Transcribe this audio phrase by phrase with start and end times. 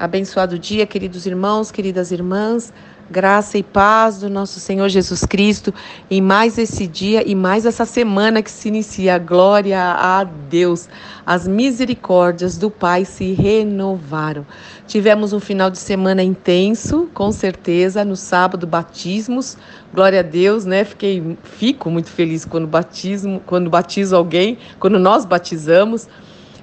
[0.00, 2.72] Abençoado dia, queridos irmãos, queridas irmãs.
[3.10, 5.74] Graça e paz do nosso Senhor Jesus Cristo
[6.10, 9.18] em mais esse dia e mais essa semana que se inicia.
[9.18, 10.88] Glória a Deus.
[11.26, 14.46] As misericórdias do Pai se renovaram.
[14.86, 19.58] Tivemos um final de semana intenso, com certeza, no sábado batismos.
[19.92, 20.82] Glória a Deus, né?
[20.82, 26.08] Fiquei fico muito feliz quando batismo, quando batizo alguém, quando nós batizamos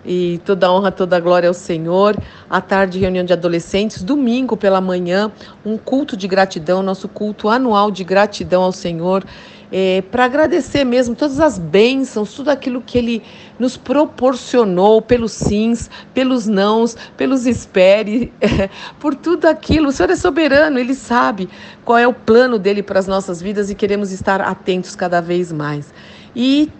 [0.08, 2.16] e toda honra, toda glória ao Senhor.
[2.50, 4.02] À tarde, reunião de adolescentes.
[4.02, 5.32] Domingo pela manhã,
[5.66, 9.26] um culto de gratidão, nosso culto anual de gratidão ao Senhor.
[9.70, 13.22] É, para agradecer mesmo todas as bênçãos, tudo aquilo que Ele
[13.60, 18.32] nos proporcionou, pelos sims, pelos nãos, pelos espere,
[18.98, 19.90] por tudo aquilo.
[19.90, 21.50] O Senhor é soberano, Ele sabe
[21.84, 25.52] qual é o plano dele para as nossas vidas e queremos estar atentos cada vez
[25.52, 25.94] mais.
[26.34, 26.72] E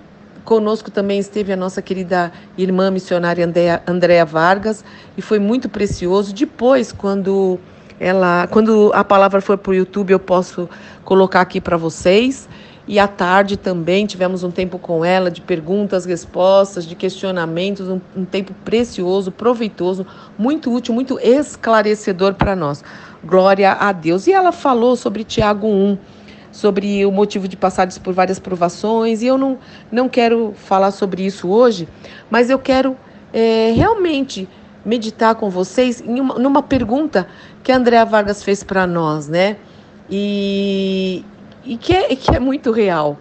[0.48, 3.46] Conosco também esteve a nossa querida irmã missionária
[3.86, 4.82] Andréa Vargas
[5.18, 6.34] e foi muito precioso.
[6.34, 7.60] Depois, quando
[8.00, 10.70] ela, quando a palavra for para o YouTube, eu posso
[11.04, 12.48] colocar aqui para vocês.
[12.88, 18.00] E à tarde também tivemos um tempo com ela de perguntas, respostas, de questionamentos, um,
[18.16, 22.82] um tempo precioso, proveitoso, muito útil, muito esclarecedor para nós.
[23.22, 24.28] Glória a Deus.
[24.28, 25.98] E ela falou sobre Tiago 1
[26.58, 29.60] sobre o motivo de passares por várias provações, e eu não,
[29.92, 31.88] não quero falar sobre isso hoje,
[32.32, 32.98] mas eu quero
[33.32, 34.50] é, realmente
[34.84, 37.28] meditar com vocês uma, numa pergunta
[37.64, 39.58] que a Andrea Vargas fez para nós, né?
[40.10, 41.24] E,
[41.64, 43.20] e que, é, que é muito real,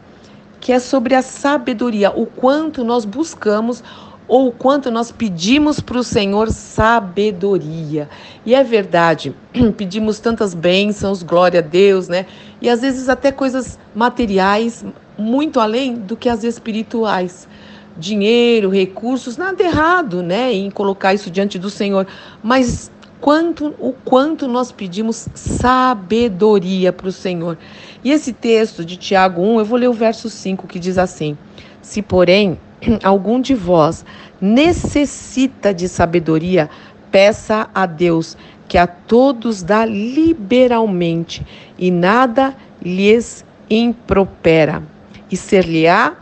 [0.59, 3.85] que é sobre a sabedoria, o quanto nós buscamos
[4.29, 8.09] ou o quanto nós pedimos para o Senhor sabedoria.
[8.45, 9.35] E é verdade,
[9.77, 12.27] pedimos tantas bênçãos, glória a Deus, né?
[12.61, 14.85] E às vezes até coisas materiais,
[15.17, 17.49] muito além do que as espirituais.
[17.97, 22.07] Dinheiro, recursos, nada errado, né, em colocar isso diante do Senhor,
[22.43, 27.57] mas quanto o quanto nós pedimos sabedoria para o Senhor.
[28.05, 31.39] E esse texto de Tiago 1, eu vou ler o verso 5 que diz assim:
[31.81, 32.59] Se, porém,
[33.03, 34.05] algum de vós
[34.41, 36.69] necessita de sabedoria,
[37.11, 38.37] peça a Deus,
[38.69, 41.47] que a todos dá liberalmente
[41.79, 44.83] e nada lhes impropera,
[45.31, 46.15] e ser-lhe-á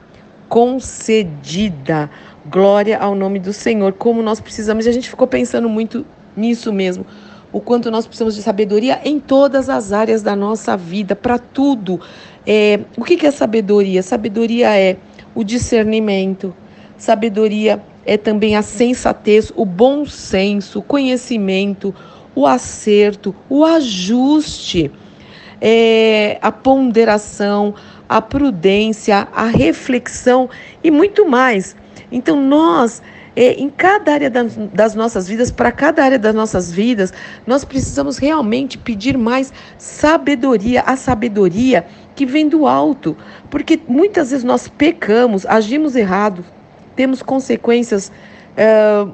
[0.49, 2.11] concedida.
[2.47, 3.93] Glória ao nome do Senhor.
[3.95, 6.05] Como nós precisamos, e a gente ficou pensando muito
[6.37, 7.07] nisso mesmo.
[7.53, 12.01] O quanto nós precisamos de sabedoria em todas as áreas da nossa vida, para tudo.
[12.47, 14.03] É, o que, que é sabedoria?
[14.03, 14.97] Sabedoria é
[15.35, 16.55] o discernimento.
[16.97, 21.95] Sabedoria é também a sensatez, o bom senso, o conhecimento,
[22.35, 24.91] o acerto, o ajuste,
[25.61, 27.75] é, a ponderação,
[28.09, 30.49] a prudência, a reflexão
[30.83, 31.77] e muito mais.
[32.13, 33.03] Então, nós,
[33.35, 37.13] é, em cada área das, das nossas vidas, para cada área das nossas vidas,
[37.47, 43.17] nós precisamos realmente pedir mais sabedoria, a sabedoria que vem do alto,
[43.51, 46.45] porque muitas vezes nós pecamos, agimos errado,
[46.95, 48.13] temos consequências
[48.57, 49.13] uh,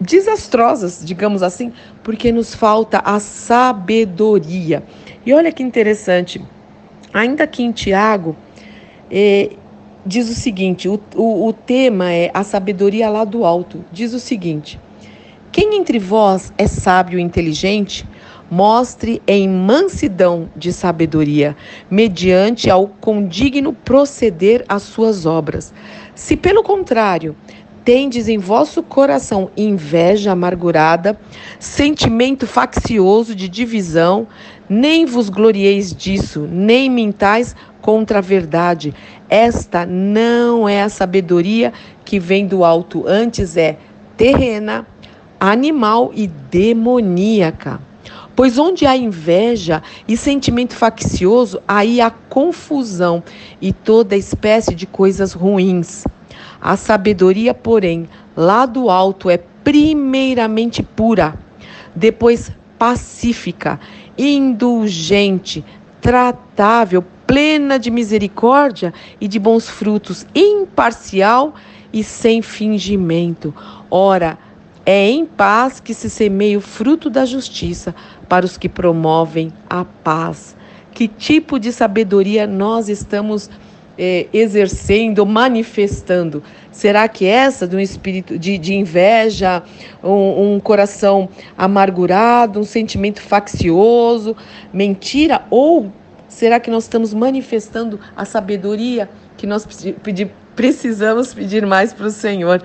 [0.00, 1.72] desastrosas, digamos assim,
[2.02, 4.82] porque nos falta a sabedoria.
[5.24, 6.42] E olha que interessante,
[7.12, 8.36] ainda que em Tiago,
[9.10, 9.50] eh,
[10.04, 13.84] diz o seguinte: o, o, o tema é a sabedoria lá do alto.
[13.90, 14.78] Diz o seguinte:
[15.56, 18.06] quem entre vós é sábio e inteligente,
[18.50, 21.56] mostre em mansidão de sabedoria,
[21.90, 25.72] mediante ao condigno proceder às suas obras.
[26.14, 27.34] Se pelo contrário,
[27.86, 31.18] tendes em vosso coração inveja amargurada,
[31.58, 34.28] sentimento faccioso de divisão,
[34.68, 38.92] nem vos glorieis disso, nem mintais contra a verdade.
[39.26, 41.72] Esta não é a sabedoria
[42.04, 43.78] que vem do alto, antes é
[44.18, 44.86] terrena,
[45.40, 47.80] animal e demoníaca.
[48.34, 53.22] Pois onde há inveja e sentimento faccioso, aí há confusão
[53.62, 56.04] e toda espécie de coisas ruins.
[56.60, 61.34] A sabedoria, porém, lá do alto é primeiramente pura,
[61.94, 63.80] depois pacífica,
[64.18, 65.64] indulgente,
[66.00, 71.54] tratável, plena de misericórdia e de bons frutos, imparcial
[71.92, 73.54] e sem fingimento.
[73.90, 74.38] Ora,
[74.86, 77.92] é em paz que se semeia o fruto da justiça
[78.28, 80.56] para os que promovem a paz.
[80.94, 83.50] Que tipo de sabedoria nós estamos
[83.98, 86.40] é, exercendo, manifestando?
[86.70, 89.60] Será que essa de um espírito de, de inveja,
[90.04, 91.28] um, um, coração
[91.58, 94.36] amargurado, um sentimento faccioso,
[94.72, 95.42] mentira?
[95.50, 95.90] Ou
[96.28, 99.66] será que nós estamos manifestando a sabedoria que nós
[100.54, 102.62] precisamos pedir mais para o Senhor?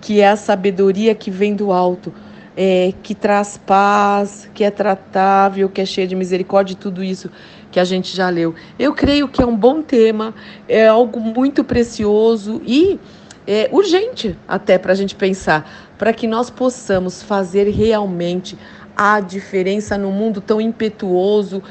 [0.00, 2.12] Que é a sabedoria que vem do alto.
[2.56, 7.30] é, que traz paz, que é tratável, que é cheia de misericórdia e tudo isso
[7.70, 8.54] que a gente já leu.
[8.78, 10.34] Eu creio que é um bom tema,
[10.68, 12.98] é algo muito precioso e
[13.46, 18.58] é, urgente até para a gente pensar, para que nós possamos fazer realmente
[18.96, 21.62] a diferença no mundo tão impetuoso,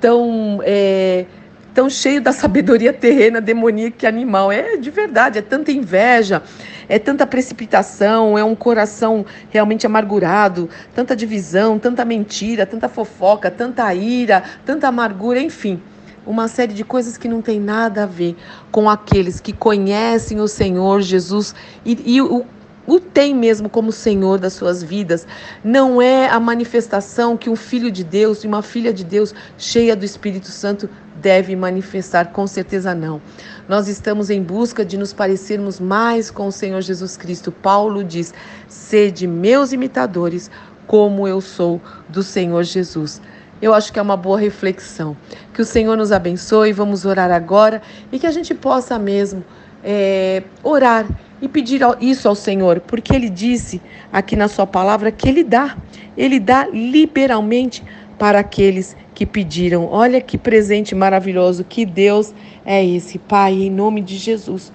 [0.00, 0.60] tão.
[0.62, 1.26] É,
[1.74, 4.50] tão cheio da sabedoria terrena, demoníaca e animal.
[4.50, 6.42] É de verdade, é tanta inveja,
[6.88, 13.92] é tanta precipitação, é um coração realmente amargurado, tanta divisão, tanta mentira, tanta fofoca, tanta
[13.94, 15.80] ira, tanta amargura, enfim.
[16.26, 18.36] Uma série de coisas que não tem nada a ver
[18.72, 21.54] com aqueles que conhecem o Senhor Jesus
[21.84, 22.44] e, e o
[22.86, 25.26] o tem mesmo como Senhor das suas vidas,
[25.64, 29.96] não é a manifestação que um filho de Deus e uma filha de Deus cheia
[29.96, 33.20] do Espírito Santo deve manifestar, com certeza não.
[33.68, 37.50] Nós estamos em busca de nos parecermos mais com o Senhor Jesus Cristo.
[37.50, 38.32] Paulo diz:
[38.68, 40.50] sede meus imitadores,
[40.86, 43.20] como eu sou do Senhor Jesus.
[43.60, 45.16] Eu acho que é uma boa reflexão.
[45.54, 46.72] Que o Senhor nos abençoe.
[46.72, 47.80] Vamos orar agora
[48.12, 49.42] e que a gente possa mesmo
[49.86, 51.06] é, orar
[51.40, 53.80] e pedir isso ao Senhor, porque Ele disse
[54.12, 55.76] aqui na Sua palavra que Ele dá,
[56.16, 57.84] Ele dá liberalmente
[58.18, 59.86] para aqueles que pediram.
[59.86, 62.34] Olha que presente maravilhoso, que Deus
[62.64, 64.72] é esse, Pai, em nome de Jesus.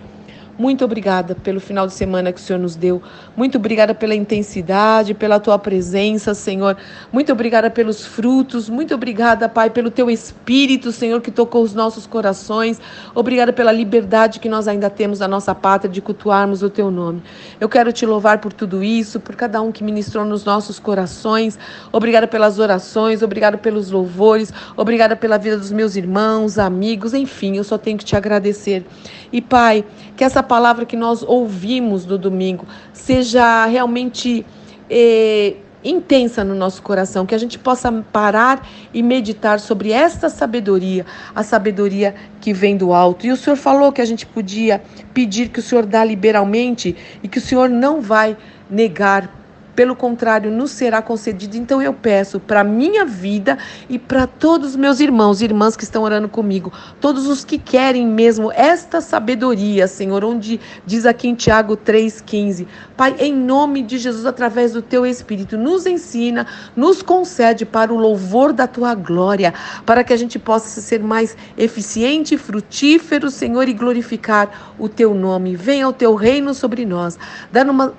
[0.62, 3.02] Muito obrigada pelo final de semana que o Senhor nos deu.
[3.36, 6.78] Muito obrigada pela intensidade, pela tua presença, Senhor.
[7.12, 8.70] Muito obrigada pelos frutos.
[8.70, 12.80] Muito obrigada, Pai, pelo teu espírito, Senhor, que tocou os nossos corações.
[13.16, 17.24] Obrigada pela liberdade que nós ainda temos na nossa pátria de cultuarmos o teu nome.
[17.60, 21.58] Eu quero te louvar por tudo isso, por cada um que ministrou nos nossos corações.
[21.92, 27.64] Obrigada pelas orações, obrigada pelos louvores, obrigada pela vida dos meus irmãos, amigos, enfim, eu
[27.64, 28.86] só tenho que te agradecer.
[29.32, 29.86] E, Pai,
[30.16, 34.46] que essa palavra que nós ouvimos no domingo seja realmente
[34.90, 41.06] eh, intensa no nosso coração, que a gente possa parar e meditar sobre esta sabedoria,
[41.34, 43.26] a sabedoria que vem do alto.
[43.26, 44.82] E o Senhor falou que a gente podia
[45.14, 48.38] pedir que o Senhor dá liberalmente e que o Senhor não vai
[48.70, 49.41] negar
[49.76, 51.58] pelo contrário, nos será concedido.
[51.58, 53.58] Então eu peço para minha vida
[53.90, 57.58] e para todos os meus irmãos e irmãs que estão orando comigo, todos os que
[57.58, 63.98] querem mesmo esta sabedoria, Senhor, onde diz aqui em Tiago 3:15, Pai, em nome de
[63.98, 66.46] Jesus, através do teu espírito, nos ensina,
[66.76, 69.54] nos concede para o louvor da tua glória,
[69.86, 75.56] para que a gente possa ser mais eficiente frutífero, Senhor, e glorificar o teu nome.
[75.56, 77.18] Venha o teu reino sobre nós.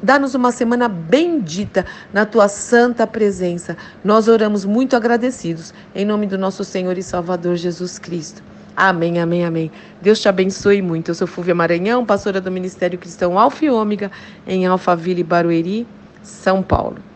[0.02, 3.76] Dá-nos uma semana bendita bendita na tua santa presença.
[4.04, 8.42] Nós oramos muito agradecidos, em nome do nosso Senhor e Salvador Jesus Cristo.
[8.76, 9.70] Amém, amém, amém.
[10.00, 11.10] Deus te abençoe muito.
[11.10, 14.10] Eu sou Fúvia Maranhão, pastora do Ministério Cristão Alfa e Ômega,
[14.46, 15.86] em Alphaville, Barueri,
[16.22, 17.11] São Paulo.